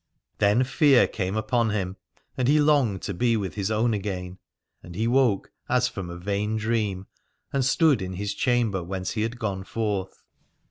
Then 0.39 0.63
fear 0.63 1.07
came 1.07 1.37
upon 1.37 1.69
him, 1.69 1.95
and 2.35 2.47
he 2.47 2.59
longed 2.59 3.03
to 3.03 3.13
be 3.13 3.37
with 3.37 3.53
his 3.53 3.69
own 3.69 3.93
again; 3.93 4.39
and 4.81 4.95
he 4.95 5.07
woke 5.07 5.51
as 5.69 5.87
from 5.87 6.09
a 6.09 6.17
vain 6.17 6.57
dream, 6.57 7.05
and 7.53 7.63
stood 7.63 8.01
in 8.01 8.13
his 8.13 8.33
chamber 8.33 8.81
whence 8.83 9.11
he 9.11 9.21
had 9.21 9.37
gone 9.37 9.63
forth. 9.63 10.23